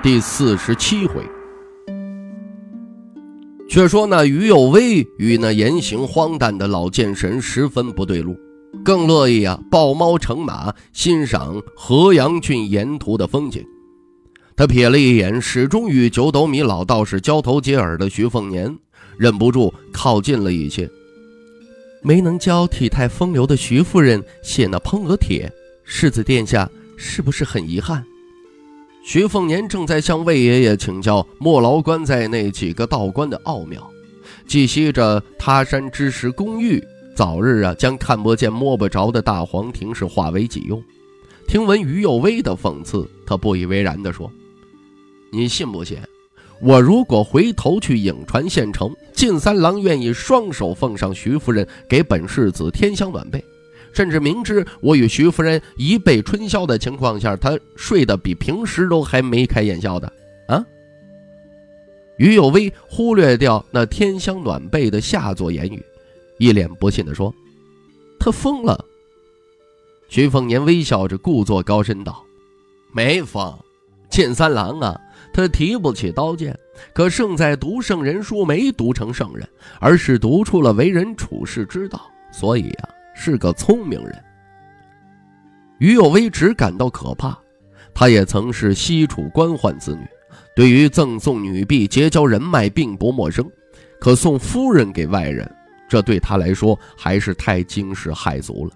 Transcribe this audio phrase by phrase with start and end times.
[0.00, 1.24] 第四十七回。
[3.68, 8.38] 却说那于有威与那言行荒诞的老剑神十分不对路，
[8.84, 13.64] 更乐意啊抱猫乘马欣赏河阳郡沿途的风景。
[14.56, 18.78] 他瞥了一眼始终与九斗米老道士交头接耳的徐凤年，
[19.18, 20.88] 忍不住靠近了一些。
[22.02, 28.04] 没能教体态风流的徐夫人写那烹鹅帖，世子殿下是不是很遗憾？
[29.02, 33.90] 徐凤年正在向魏爷爷请教莫劳关在那几个道观的奥妙，
[34.46, 36.82] 寄希着他山之石公寓
[37.14, 40.82] 早日啊将看不见摸不着的大皇庭是化为己用。
[41.46, 44.30] 听闻于有威的讽刺，他不以为然地说
[45.32, 45.96] ：“你信不信？”
[46.60, 53.42] 我如果回头去颍川县城，晋三郎愿意双手奉上徐夫人给本世子添香暖被，
[53.92, 60.12] 甚至明知我与徐夫人一被春宵的情况下，他睡得比平时都还眉开眼笑的
[60.46, 60.64] 啊！
[62.16, 65.84] 于有威忽略掉那天香暖被的下作言语，
[66.38, 67.34] 一脸不信地说
[68.18, 68.84] ：“他疯了。”
[70.08, 72.24] 徐凤年微笑着，故作高深道
[72.94, 73.56] ：“没疯，
[74.10, 75.00] 晋三郎啊。”
[75.30, 76.58] 他提不起刀剑，
[76.92, 79.46] 可胜在读圣人书没读成圣人，
[79.78, 82.00] 而是读出了为人处世之道，
[82.32, 82.88] 所以呀，
[83.20, 84.24] 是个聪明人。
[85.78, 87.36] 于有威只感到可怕，
[87.92, 90.06] 他也曾是西楚官宦子女，
[90.54, 93.44] 对于赠送女婢、结交人脉并不陌生，
[93.98, 95.52] 可送夫人给外人，
[95.88, 98.72] 这对他来说还是太惊世骇俗了。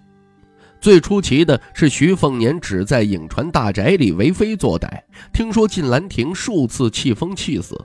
[0.81, 4.89] 最出奇的是，徐凤年只在颍川大宅里为非作歹，
[5.33, 7.81] 听说晋兰亭数次气疯气死，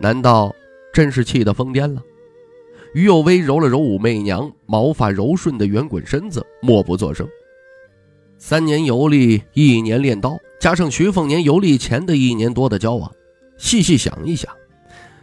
[0.00, 0.52] 难道
[0.92, 2.02] 真是气得疯癫了？
[2.94, 7.26] 于有威揉了揉武媚娘毛发柔顺的圆滚身子，默不作声。
[8.38, 13.10] 三年游历，一年练刀，加上徐凤年游历前的一年多的交往，
[13.56, 14.52] 细细想一想，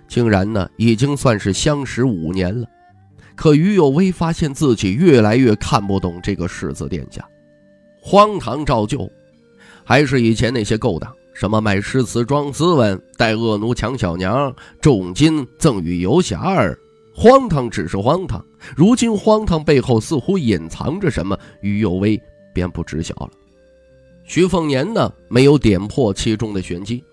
[0.07, 2.68] 竟然呢已经算是相识五年了。
[3.35, 7.24] 可于有威发现自己越来越看不懂这个世子殿下，
[8.01, 9.09] 荒唐照旧，
[9.84, 16.78] 还是以前那些勾当，什么卖诗词装斯文，带恶奴抢小娘，重金赠与游侠儿，
[17.19, 18.41] 荒唐只是荒唐。
[18.78, 22.18] 如今荒唐背后似乎隐藏着什么，于有威
[22.53, 23.30] 便不知晓了。
[24.24, 27.03] 徐凤年呢，没有点破其中的玄机。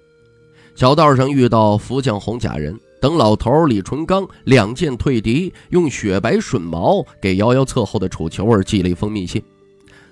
[0.77, 2.79] 小道上遇到福将红甲人。
[2.99, 9.41] 等老头李淳罡两剑退敌，用雪白顺毛给遥遥侧后的楚求儿寄了一封密信，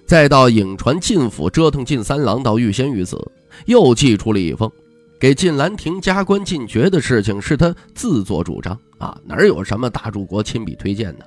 [0.04, 3.18] 再到颍川晋府折腾晋三郎到欲仙欲死，
[3.64, 4.70] 又寄出了一封，
[5.18, 11.24] 给晋兰亭加官进爵的事情是他自作主张啊，哪有什么大柱国亲笔推荐呢？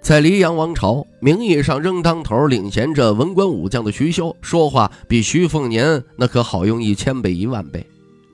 [0.00, 7.84] 在黎阳王朝，名义上仍当头领衔着文官武将的徐骁，说话比徐凤年那可好用一千倍一万倍，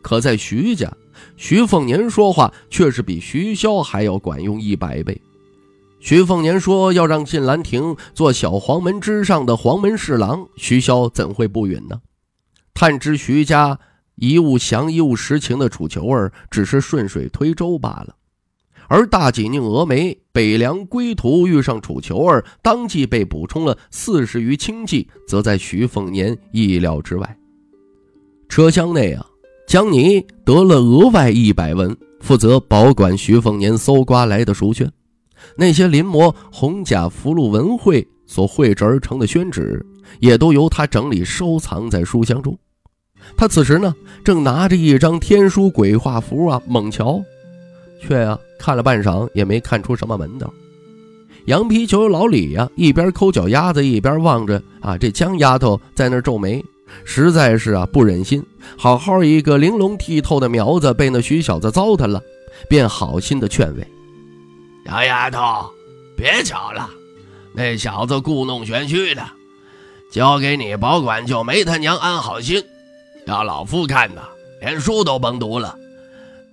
[0.02, 0.92] 可在徐家。
[1.36, 5.18] 徐凤年说话却是比徐骁还要管用一百倍。
[6.00, 12.00] 徐凤年说要让晋兰亭做小黄门之上的黄门侍郎，徐骁怎会不允呢？
[12.74, 13.78] 探知徐家
[14.16, 18.14] 一物降一物实情的楚求儿，只是顺水推舟罢了。
[18.88, 27.38] 而大济宁峨眉北凉归途遇上楚求儿，当即被补充了四十余轻骑，则在徐凤年意料之外。
[28.48, 29.26] 车厢内啊。
[29.66, 34.92] 江泥得了额外一百文，负责保管徐凤年搜刮来的书卷。
[35.56, 39.84] 那些临摹红甲福禄文会所绘制而成的宣纸，
[40.20, 42.56] 也都由他整理收藏在书箱中。
[43.36, 47.22] 他此时呢，正拿着一张天书鬼画符啊猛瞧，
[48.00, 50.52] 却啊看了半晌也没看出什么门道。
[51.46, 56.64] 羊皮球老李呀，一边抠脚丫子，一边望着啊这江丫头在那皱眉。
[57.04, 58.44] 实在是啊，不忍心
[58.76, 62.22] 好好一个玲珑剔透的苗子被那徐小子糟蹋了，
[62.68, 63.84] 便好心的劝慰
[64.86, 65.40] ：“小丫头，
[66.16, 66.88] 别瞧了，
[67.52, 69.22] 那小子故弄玄虚的，
[70.10, 72.62] 交给你保管就没他娘安好心。
[73.26, 74.22] 要老夫看呐，
[74.60, 75.76] 连书都甭读了。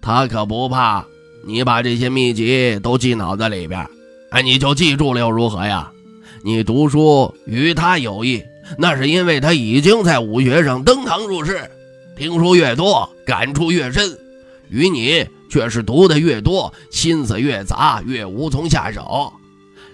[0.01, 1.05] 他可不怕
[1.45, 3.87] 你把这些秘籍都记脑子里边，
[4.31, 5.91] 哎，你就记住了又如何呀？
[6.43, 8.43] 你读书与他有益。”
[8.77, 11.69] 那是因为他已经在武学上登堂入室，
[12.15, 14.15] 听书越多，感触越深；
[14.69, 19.33] 与你却是读的越多，心思越杂，越无从下手。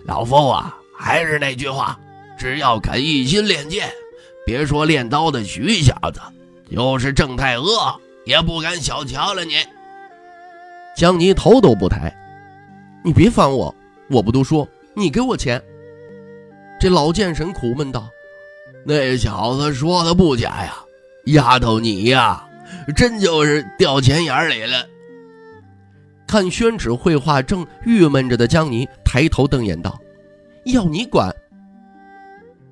[0.06, 1.98] 老夫啊，还是那句话，
[2.38, 3.90] 只要肯一心练剑，
[4.46, 6.20] 别说练刀的徐小子，
[6.70, 9.56] 就是郑太阿也不敢小瞧了你。
[10.96, 12.14] 江泥头都不抬，
[13.04, 13.74] 你别烦我，
[14.10, 15.62] 我不读书，你给我钱。
[16.80, 18.10] 这老剑神苦闷道
[18.86, 20.74] ：“那小子说的不假呀。”
[21.28, 22.48] 丫头，你呀，
[22.96, 24.86] 真就是掉钱眼里了。
[26.26, 30.00] 看宣纸绘画正郁闷着的江泥抬头瞪眼道
[30.66, 31.34] ：“要你管！”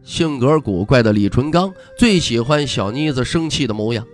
[0.06, 4.06] 性格古怪的李纯刚最喜欢小妮子生气的模样，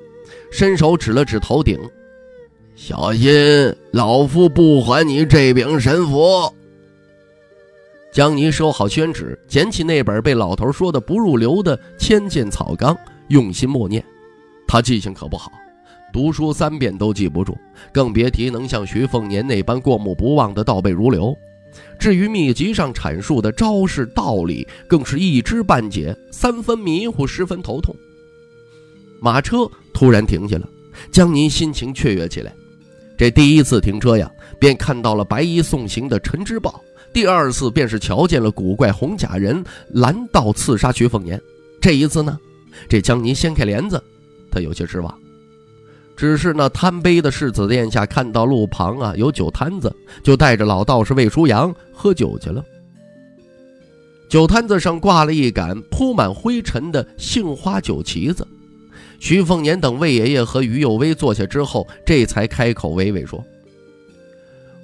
[0.49, 1.77] 伸手指了指头顶
[2.75, 3.29] ：“小心，
[3.91, 6.49] 老夫不还你这柄神符。”
[8.13, 12.97] 江泥收好宣纸，捡起那本被老头说的不入流的千剑草纲，
[13.27, 14.01] 用心默念。
[14.65, 15.51] 他记性可不好，
[16.13, 17.57] 读书三遍都记不住，
[17.91, 21.35] 更别提能像徐凤年那般过目不忘的倒背如流。
[21.99, 27.95] 至于秘籍上阐述的招式道理，更是一知半解，三分迷糊，十分头痛。
[29.19, 30.67] 马车突然停下了，
[31.11, 32.53] 江宁心情雀跃起来。
[33.17, 36.71] 这第一次停车呀，便看到了白衣送行的陈之豹；
[37.13, 41.39] 第二次便是瞧见了古怪红甲人拦道刺杀徐凤年。
[41.79, 42.39] 这一次呢，
[42.89, 44.03] 这江宁掀开帘子。
[44.49, 45.19] 他有些失望，
[46.21, 49.91] 只是那贪杯的世子殿下看到路旁啊有酒摊子，
[50.21, 52.63] 就带着老道士魏舒阳喝酒去了。
[54.29, 58.47] 酒摊子上挂了一杆铺满灰尘的杏花酒旗子，
[59.19, 63.43] 徐凤年等魏爷爷和于有威坐下之后，这才开口娓娓说：“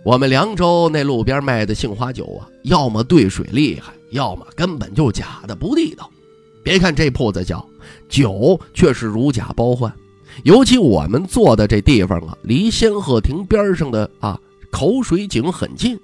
[0.02, 6.10] 我们凉州那路边卖的杏花酒啊，要么兑水厉害，要么根本就假的不地道。
[6.64, 7.64] 别看这铺子小。”
[8.10, 9.94] 酒却是如假包换，
[10.44, 14.40] 尤其我们坐的这地方啊，离仙鹤亭边上的啊
[14.72, 16.00] 口水井很近，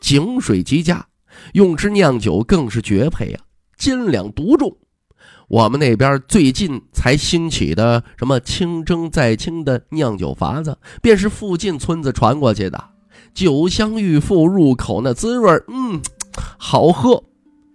[0.00, 1.06] 井水极佳，
[1.52, 3.42] 用之酿酒更是绝配啊，
[3.78, 4.76] 斤两独重。
[5.48, 12.84] 我们那边最近才兴起的什么清蒸再清的酿酒法子，便是附近村子传过去的，
[13.32, 16.00] 酒香欲馥，入口那滋味，嗯，
[16.58, 17.22] 好喝。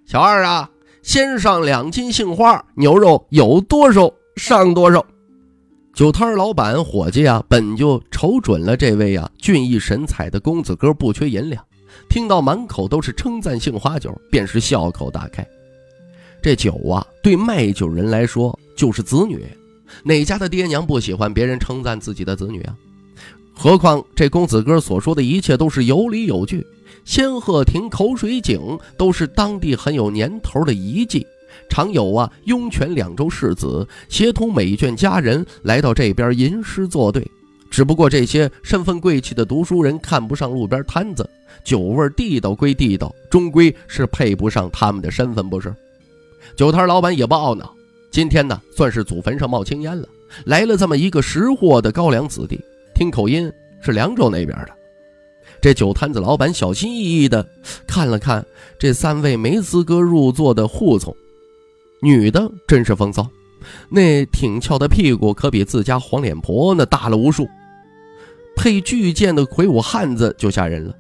[0.05, 0.69] 小二啊。
[1.03, 5.03] 先上两斤杏花牛肉，有多少上多少。
[5.93, 11.61] 酒摊老板伙计啊，本就瞅准了这位啊俊逸神采的公子哥不缺银两，
[12.09, 15.45] 听到满口都是称赞杏花酒，便是笑口大开。
[16.41, 19.45] 这酒啊，对卖酒人来说就是子女，
[20.03, 22.75] 哪家的爹娘不喜欢别人称赞自己的子女啊？
[23.53, 26.65] 何况这公子哥所说的一切都是有理有据。
[27.03, 31.25] 仙鹤亭口水井都是当地很有年头的遗迹，
[31.71, 37.25] 常有啊雍泉两州世子协同美眷佳人来到这边吟诗作对。
[37.71, 41.27] 只不过这些身份贵气的读书人看不上路边摊子，
[41.63, 45.73] 酒味地道归地道，终归是配不上他们的身份，不是？
[46.57, 47.73] 酒摊老板也不懊恼，
[48.11, 50.05] 今天呢算是祖坟上冒青烟了，
[50.43, 52.59] 来了这么一个识货的高粱子弟，
[52.93, 54.71] 听口音是凉州那边的。
[55.61, 57.47] 这酒摊子老板小心翼翼地
[57.87, 58.45] 看了看
[58.77, 61.15] 这三位没资格入座的护从，
[62.01, 63.27] 女的真是风骚，
[63.89, 67.47] 那挺翘的屁股可比自家黄脸婆那大了无数，
[68.55, 70.95] 配巨剑的魁梧汉子就吓人了。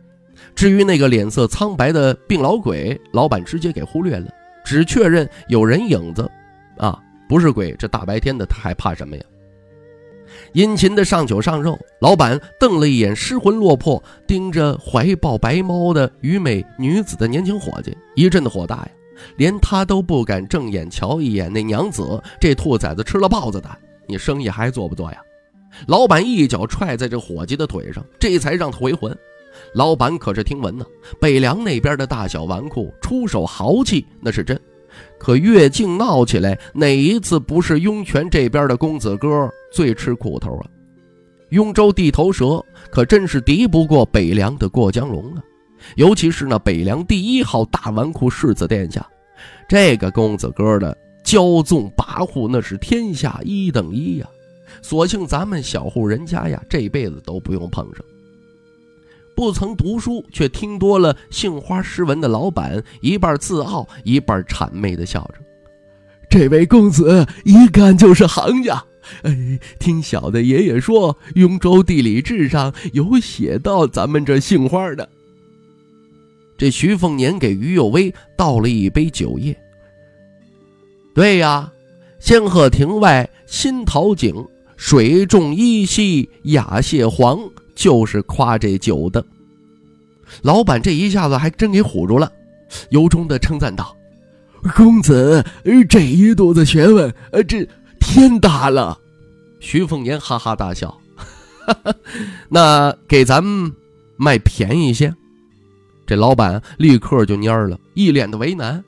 [0.53, 4.27] 至于那个脸色苍白的病老鬼，老板直接给忽略了，
[4.63, 6.29] 只确认有人影子，
[6.77, 9.23] 啊，不是鬼，这大白天的他还怕什么呀？
[10.53, 18.87] 殷勤的上酒上肉，老板瞪了一眼失魂落魄、盯着怀抱白猫的愚美女子的年轻伙计，一阵的火大呀！
[19.37, 25.17] 连他都不敢正眼瞧一眼那娘子，这兔崽子吃了豹子胆，你生意还做不做呀？
[25.87, 29.17] 老板一脚踹在这伙计的腿上，这才让他回魂。
[29.73, 30.85] 老板可是听闻呢，
[31.19, 34.59] 北凉那边的大小纨绔出手豪气那是真。
[35.17, 40.65] 可越境闹起来，哪一次不是雍泉这边的公子哥最吃苦头啊？
[41.49, 45.43] 雍州地头蛇可真是敌不过北凉的过江龙啊！
[45.95, 49.05] 尤其是那北凉第一号大纨绔世子殿下，
[49.67, 54.27] 这个公子哥的骄纵跋扈那是天下一等一呀！
[54.81, 58.03] 所幸咱们小户人家呀，这辈子都不用碰上。
[59.35, 65.35] 不曾读书却听多了杏花诗文的老板，一半自傲，一半谄媚的笑着
[66.29, 68.83] ：“这位公子一看就是行家。
[69.23, 75.07] 哎，听小的爷爷说，《雍州地理志》上有写到咱们这杏花的。”
[76.61, 79.57] 这徐凤年给于有威倒了一杯酒液。
[81.15, 81.71] 对呀，
[82.19, 87.39] 仙鹤亭外新桃井，水重依稀雅蟹黄，
[87.73, 89.25] 就是夸这酒的。
[90.43, 92.31] 老板这一下子还真给唬住了，
[92.91, 93.97] 由衷的称赞道
[94.77, 95.43] ：“公子
[95.89, 97.67] 这一肚子学问，呃，这
[97.99, 98.95] 天大了。”
[99.59, 100.95] 徐凤年哈哈大笑
[101.65, 101.95] ：“哈哈，
[102.49, 103.73] 那给咱们
[104.15, 105.11] 卖便宜些。”
[106.11, 108.83] 这老板立刻就蔫儿了，一脸的为难。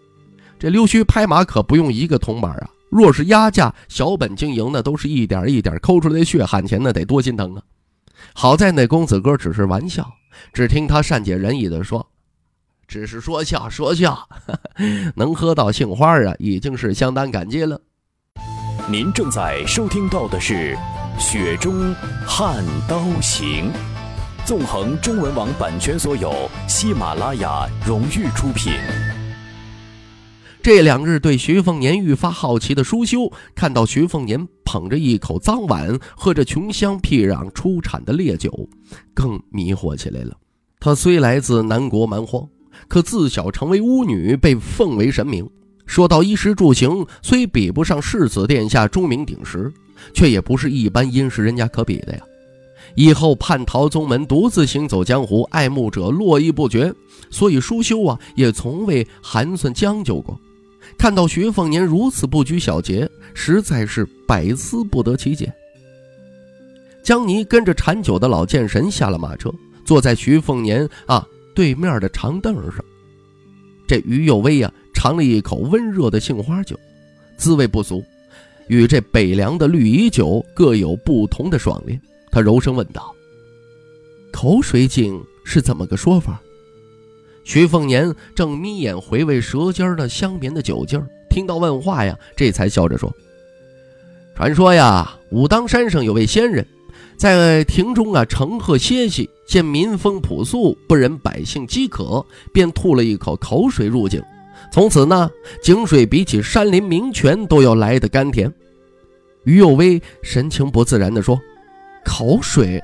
[0.59, 2.69] 这溜须拍马可不用一个铜板啊！
[2.89, 7.63] 若是压价，小本经营的都是一点一点抠出来的血汗钱，那得多心疼啊！
[8.33, 10.05] 好在那公子哥只是玩笑，
[10.51, 12.05] 只听他善解人意的说
[12.89, 14.27] ：“只是说笑说笑，
[15.15, 17.79] 能喝到杏花啊，已经是相当感激了。”
[18.91, 20.77] 您正在收听到的是
[21.17, 21.95] 《雪中
[22.27, 23.71] 悍刀行》，
[24.45, 26.33] 纵横中文网版权所有，
[26.67, 28.73] 喜马拉雅荣誉出品。
[30.61, 38.67] 这两日对徐凤年愈发好奇的舒修，看到徐凤年捧着一口脏碗，喝着穷乡僻壤出产的烈酒，
[39.13, 40.35] 更迷惑起来了。
[40.77, 42.45] 他虽来自南国蛮荒，
[42.89, 45.49] 可自小成为巫女，被奉为神明。
[45.85, 49.71] 说到衣食住行，虽比不上世子殿下钟鸣鼎食，
[50.13, 52.21] 却也不是一般殷实人家可比的呀。
[52.95, 56.93] 以后叛逃宗门，独自行走江湖，爱慕者络绎不绝，
[57.29, 60.39] 所以舒修啊，也从未寒酸将就过。
[60.97, 65.51] 看到徐凤年如此不拘小节，实在是百思不得其解。
[67.01, 69.51] 江泥跟着馋酒的老剑神下了马车，
[69.83, 72.83] 坐在徐凤年啊对面的长凳上。
[73.87, 76.79] 这于有威呀尝了一口温热的杏花酒，
[77.37, 78.03] 滋味不俗，
[78.67, 81.99] 与这北凉的绿蚁酒各有不同的爽烈。
[82.33, 83.13] 他柔声问道
[84.33, 86.41] ：“口水井是怎么个说法？”
[87.45, 90.99] 徐凤年正眯眼回味舌尖的香绵的酒劲，
[91.29, 93.13] 听到问话呀，这才笑着说
[94.35, 96.65] ：“传说呀，武当山上有位仙人，
[97.15, 104.19] 在亭中啊乘鹤歇息，见民风朴素，不忍百姓饥渴，便吐了一口口水入井。
[104.71, 105.29] 从此呢，
[105.61, 108.51] 井水比起山林名泉都要来得甘甜。”
[109.45, 111.39] 于有威神情不自然地说
[112.03, 112.81] ：“口水。”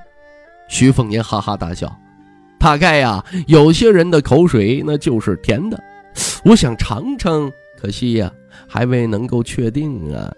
[0.70, 1.94] 徐凤年哈哈大笑。
[2.60, 5.82] 大概呀，有些人的口水那就是甜的，
[6.44, 7.50] 我想尝尝，
[7.80, 8.30] 可惜呀，
[8.68, 10.30] 还未能够确定啊。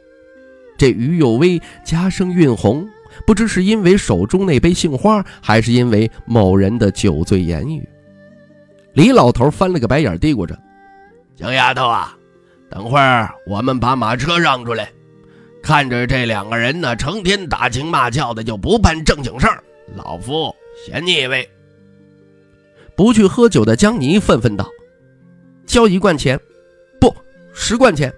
[0.78, 2.88] 这于有威加声晕红，
[3.26, 7.88] 不知是因为手中那杯杏花，还是因为某人的酒醉言语。
[8.94, 10.58] 李老头翻了个白眼，嘀咕着
[11.36, 12.16] ：“小丫头啊，
[12.70, 14.92] 等会儿我们把马车让出来，
[15.62, 19.64] 看着这两个人呢，成天打情骂俏的，就不办正经事儿，
[19.96, 20.54] 老夫
[20.86, 21.48] 嫌腻味。”
[22.96, 24.68] 不去喝酒的江泥愤愤道
[25.66, 26.40] ：“交一贯钱，
[27.00, 27.14] 不
[27.54, 28.14] 十贯钱。”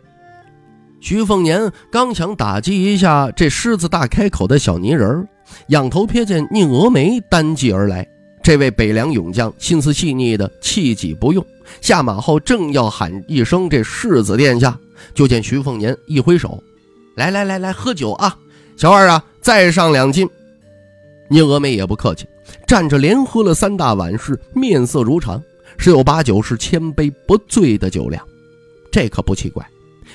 [1.00, 5.28] 徐凤年刚想打击一下这狮子大开口的小泥人儿
[5.68, 8.08] 仰头瞥见宁峨眉单骑而来。
[8.42, 11.46] 这位北凉勇将心思细腻的气急不用，
[11.80, 14.78] 下马后正要喊一声“这世子殿下”，
[15.14, 16.62] 就见徐凤年一挥手
[17.16, 18.38] ：“来来来来，喝酒啊！
[18.76, 20.28] 小二啊，再上两斤。”
[21.30, 22.28] 宁峨眉也不客气。
[22.68, 25.42] 站着连喝了三大碗，是面色如常，
[25.78, 28.26] 十有八九是千杯不醉的酒量。
[28.92, 29.66] 这可不奇怪，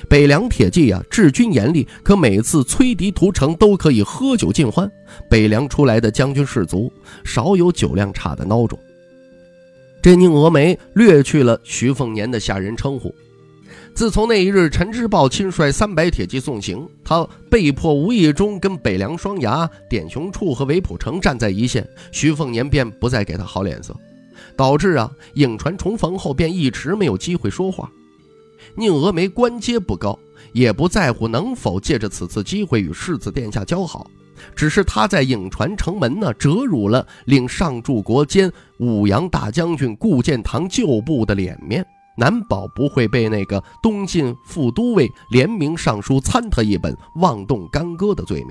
[0.07, 4.89] 北凉铁骑啊，治军严厉，可每次催敌屠城都可以喝酒尽欢。
[5.29, 6.91] 北凉出来的将军士卒，
[7.23, 8.77] 少有酒量差的孬种。
[10.01, 13.13] 这宁峨眉略去了徐凤年的下人称呼。
[13.93, 23.93] 自从那一日，陈之豹亲率三百铁骑送行，他被迫无意中跟北凉双牙、点雄处和韦普城站在一线，徐凤年便不再给他好脸色，
[24.55, 27.91] 导致啊颍川重逢后便一直没有机会说话。
[28.75, 30.17] 宁峨眉官阶不高，
[30.53, 34.09] 也不在乎能否借着此次机会与世子殿下交好，
[34.55, 41.85] 只是他在颍川城门呢折辱了令上柱国兼武阳大将军顾建堂旧部的脸面。
[42.19, 48.49] 难保不会被那个东晋副都尉联名上书参他一本，妄动干戈的罪名。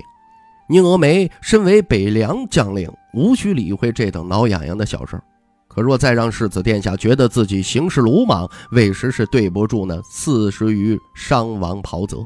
[0.71, 5.21] 宁峨眉身为北凉将领，无需理会这等挠痒痒的小事
[5.69, 12.19] 可若再让世子殿下觉得自己行事鲁莽，为时是对不住那四十余伤亡袍泽。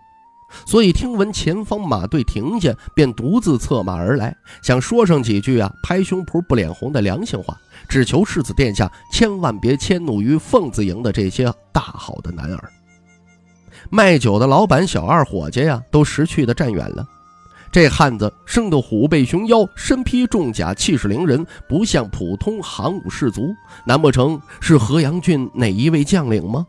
[0.66, 7.56] 所以听闻前方马队停下，便独自策马而来，想说上几句啊，拍胸脯不脸红的良心话。
[7.88, 12.71] 只求世子殿下千万别迁怒于凤子营的这些大好的男儿。
[13.90, 17.06] 卖酒的老板、小二、伙计呀，都识趣的站远了。
[17.73, 23.52] 这汉子生得虎背熊腰，身披重甲，气势凌人，不像普通行武士卒。
[23.85, 26.66] 难不成是河阳郡哪一位将领吗？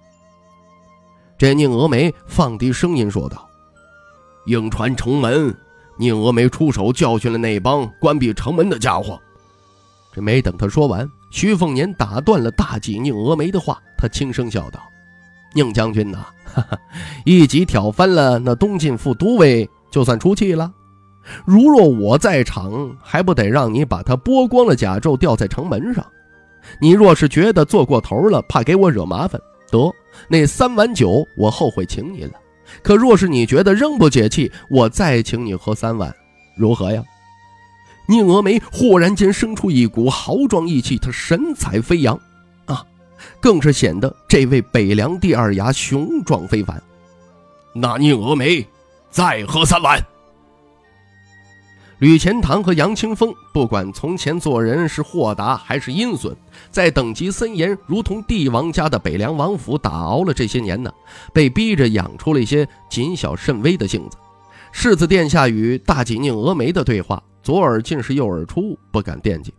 [1.37, 3.47] 这宁峨眉放低声音说道
[4.45, 5.55] ：“颍川城门
[5.97, 9.19] 宁峨眉出手教训了那帮关闭城门的家伙。
[10.11, 14.79] 这没等他说完，徐凤年打断了大戟宁峨眉的话，他轻声笑道
[15.55, 16.77] ：“宁将军呐，哈哈，
[17.25, 20.71] 一戟挑翻了那东晋副都尉，就算出气了。
[21.45, 26.05] 如若我在场，还不得让你把他剥光了甲胄吊在城门上？
[26.79, 29.91] 你若是觉得做过头了，怕给我惹麻烦，得
[30.27, 32.33] 那三碗酒我后悔请你了。
[32.81, 36.13] 可若是你觉得仍不解气，我再请你喝三碗，
[36.55, 37.03] 如何呀？”
[38.07, 42.19] 宁峨眉忽然间生出一股豪壮意气，他神采飞扬，
[42.65, 42.85] 啊，
[43.39, 46.83] 更是显得这位北凉第二牙雄壮非凡。
[47.73, 48.67] 那宁峨眉，
[49.09, 49.97] 再喝三碗。
[52.03, 56.35] 吕钱塘和杨清风，不管从前做人是豁达还是阴损，
[56.69, 60.91] 在等级森严、如同帝王家的北凉王府打熬了这些年呢，
[61.31, 64.17] 被逼着养出了一些谨小慎微的性子。
[64.73, 67.23] 世子殿下与大锦宁峨眉的对话。
[67.41, 69.53] 左耳进是右耳出，不敢惦记。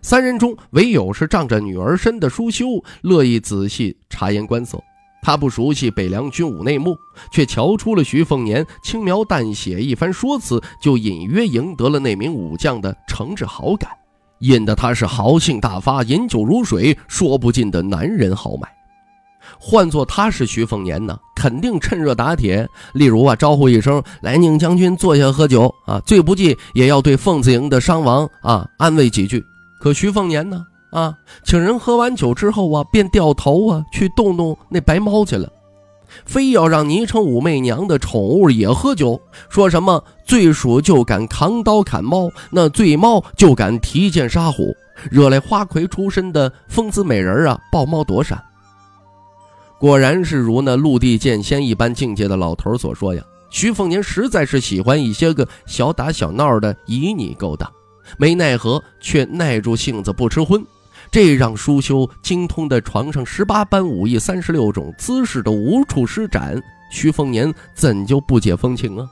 [0.00, 4.82] 三人中唯有是仗着女儿身的舒修乐意仔细察言观色。
[5.22, 6.98] 他不熟悉北凉军武内幕，
[7.30, 13.88] 却瞧出了徐凤年轻描淡写一番说辞，就隐约赢得了那名武将的诚挚好感，
[14.40, 18.68] 引得他是豪兴大发，饮酒如水，说不尽的男人豪迈。
[19.58, 22.68] 换做他是徐凤年呢，肯定趁热打铁。
[22.92, 29.44] 例如啊，招呼一声“来宁将军坐下喝酒啊”，最不济也要对凤子营的伤亡啊安慰几句。
[29.80, 35.50] 可徐凤年呢，啊，请人喝完酒之后啊，便掉头啊去动动那白猫去了，
[36.26, 39.18] 非要让昵称武媚娘的宠物也喝酒，
[39.48, 44.76] 说什么醉鼠就敢扛刀砍猫，那醉猫就敢提剑杀虎，
[45.10, 48.38] 惹来花魁出身的风姿美人啊抱猫躲闪。
[49.78, 57.72] 果然是如那陆地剑仙一般境界的老头所说呀，徐凤年实在是喜欢一些个小打小闹的旖旎勾当，
[58.18, 60.62] 没奈何却耐住性子不吃荤，
[61.12, 66.58] 这让舒修精通的床上十八般武艺、三十六种姿势都无处施展，
[66.90, 69.06] 徐凤年怎就不解风情啊？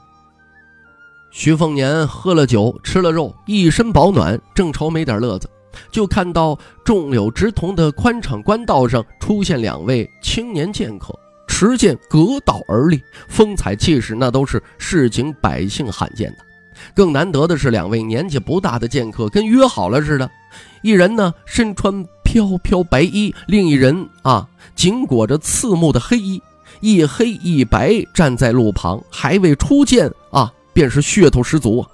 [1.30, 5.48] 徐凤年喝了酒，吃了肉，一身保暖，正愁没点乐子。
[5.92, 11.14] 就看到众柳直同的宽敞官道上出现两位青年剑客，
[11.46, 16.38] 持剑隔道而立，风采气势那都是市井百姓罕见的。
[16.94, 20.28] 更难得的是，两位年纪不大的剑客跟约好了似的，
[20.82, 26.42] 一人呢身穿飘飘白衣，另一人啊紧裹着刺目的黑衣，
[26.80, 31.88] 一黑一白站在路旁，还未出剑啊，便是噱头十足啊。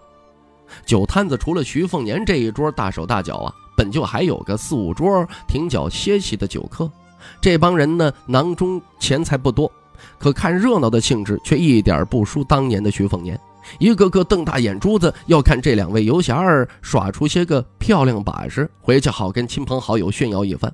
[0.85, 3.53] 酒摊子除了徐凤年这一桌大手大脚啊。
[3.79, 6.90] 本就还有个四五桌停脚歇息的酒客，
[7.42, 9.70] 这帮人呢囊中钱财不多，
[10.18, 13.38] 可看热闹的兴致却一点不输当年的徐凤年，
[13.79, 20.73] 一个个瞪大眼珠子要看这两位游侠儿耍出些个漂亮把式，回去好跟亲朋好友炫耀一番。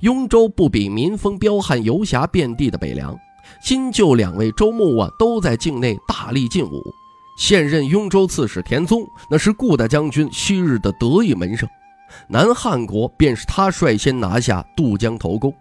[0.00, 3.16] 雍州不比民风彪悍、游侠遍地的北凉，
[3.62, 6.82] 新旧两位州牧啊都在境内大力进武。
[7.38, 11.68] 现任雍州刺史田宗，那是顾大将军昔日的得意门生。
[12.28, 15.52] 南汉国便是他率先拿下渡江头功，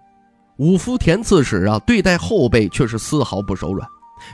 [0.57, 3.85] 五福田刺史啊，对待后辈却是丝毫不手软。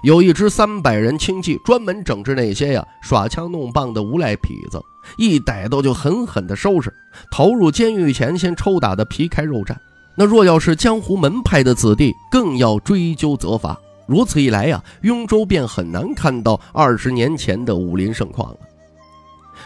[0.03, 4.81] 有一支三百人轻骑，专门整治那些呀耍枪弄棒的无赖痞子，
[5.17, 6.91] 一逮到就狠狠的收拾，
[7.31, 9.75] 投入监狱前先抽打的皮开肉绽。
[10.15, 13.79] 那若要是江湖门派的子弟，更要追究责罚。
[14.07, 18.57] 如此一来呀，雍州便很难看到二十年前的武林盛况了。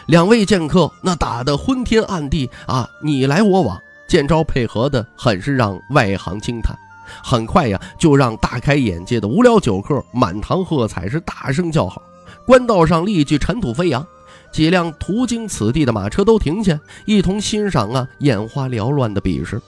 [0.06, 6.76] 两位剑客那打得昏天暗地啊，你来我往，剑招配合的很是让外行惊叹。
[7.22, 12.02] 很快呀，就让大开眼界的无聊酒客满堂喝彩，是大声叫好。
[12.46, 14.06] 官道上立即尘土飞扬，
[14.52, 19.60] 几辆途经此地的马车都停下，一同欣赏啊眼花缭乱的比试。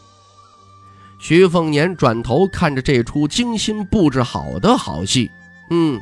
[1.19, 5.31] 徐凤年转头看着这出精心布置好的好戏，
[5.71, 6.01] 嗯，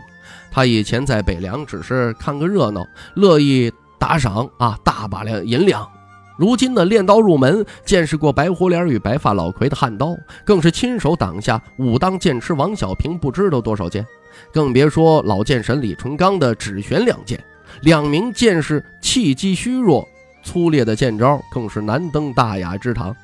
[0.51, 3.73] 他以前在北凉只是看个热闹，乐意。
[3.99, 5.89] 打赏啊，大把的银两。
[6.37, 14.07] 如今呢，练刀入门，见识过白胡脸与白发老魁的悍刀，更是亲手挡下武当剑痴王小平不知道多少剑，
[14.53, 17.43] 更别说老剑神李淳罡的只悬两剑。
[17.83, 20.07] 两名剑士气机虚弱，
[20.43, 23.15] 粗劣的剑招更是难登大雅之堂。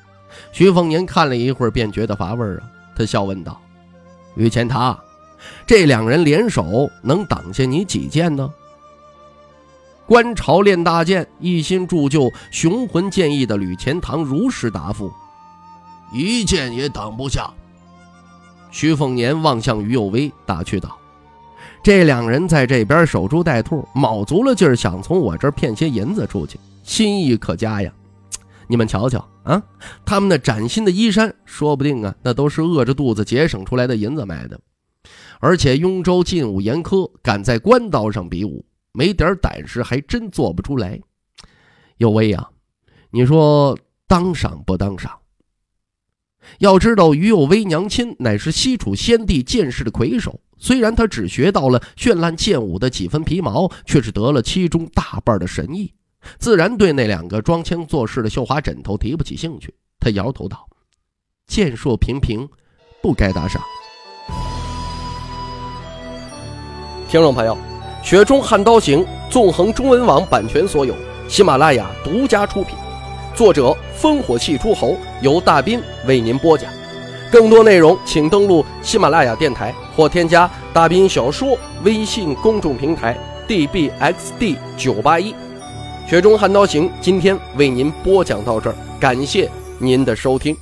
[0.51, 2.63] 徐凤年看了一会儿，便觉得乏味啊，
[2.95, 3.61] 他笑问道
[4.35, 4.97] ：“于钱塘，
[5.67, 8.51] 这两人联手能挡下你几剑呢？”
[10.13, 15.11] 观潮练大剑，一心铸就雄浑剑意的吕钱塘如实答复
[16.13, 17.51] ：“一剑也挡不下。”
[18.69, 20.95] 徐凤年望向于有为，打趣道
[21.81, 27.91] ：“这两人在这边守株待兔，卯足了劲想从我这儿骗些银子出去，心意可嘉呀。
[28.67, 29.63] 你们瞧瞧啊，
[30.05, 34.59] 他们那崭新的衣衫，说不定啊，那都是饿着肚子节省出来的银子买的。
[35.39, 40.99] 而且雍州禁武严苛，敢在官刀上比武，没点胆识还真做不出来。
[41.97, 42.49] 有威呀，
[43.11, 43.77] 你说
[44.07, 45.11] 当赏不当赏？
[46.59, 55.93] 要知道，于有威娘亲乃是西楚先帝剑士的魁首，虽然他只学到了绚烂剑舞的几分皮毛，却是得了其中大半的神意。
[56.37, 59.73] 自然对那两个装腔作势的绣花枕头提不起兴趣。
[59.99, 60.67] 他摇头道
[61.47, 62.47] ：“剑术平平，
[63.01, 63.61] 不该打赏。”
[67.09, 67.55] 听众朋友，
[68.03, 70.93] 《雪中悍刀行》纵横中文网版权所有，
[71.29, 72.75] 喜马拉雅独家出品，
[73.33, 76.69] 作者烽火戏诸侯，由大斌为您播讲。
[77.31, 85.31] 更多内容请登录喜马拉雅电台或添加大斌小说微信公众平台 dbxd 九八一。
[86.05, 90.53] 《雪中悍刀行》今天为您播讲到这儿，感谢您的收听。